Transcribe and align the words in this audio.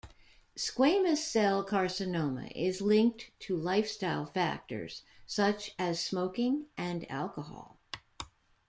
Squamous-cell 0.57 1.63
carcinoma 1.63 2.51
is 2.55 2.81
linked 2.81 3.29
to 3.41 3.55
lifestyle 3.55 4.25
factors 4.25 5.03
such 5.27 5.75
as 5.77 6.03
smoking 6.03 6.65
and 6.75 7.05
alcohol. 7.11 7.77